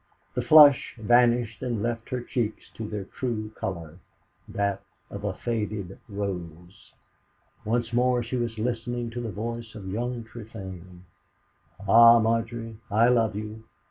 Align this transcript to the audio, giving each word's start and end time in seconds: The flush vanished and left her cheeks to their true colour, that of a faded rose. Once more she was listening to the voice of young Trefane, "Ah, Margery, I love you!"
The 0.33 0.41
flush 0.41 0.95
vanished 0.97 1.61
and 1.61 1.83
left 1.83 2.09
her 2.09 2.21
cheeks 2.21 2.71
to 2.73 2.87
their 2.89 3.03
true 3.03 3.51
colour, 3.51 3.99
that 4.47 4.81
of 5.11 5.23
a 5.23 5.35
faded 5.35 5.99
rose. 6.09 6.91
Once 7.63 7.93
more 7.93 8.23
she 8.23 8.35
was 8.35 8.57
listening 8.57 9.11
to 9.11 9.21
the 9.21 9.31
voice 9.31 9.75
of 9.75 9.87
young 9.89 10.23
Trefane, 10.23 11.03
"Ah, 11.87 12.17
Margery, 12.17 12.77
I 12.89 13.09
love 13.09 13.35
you!" 13.35 13.63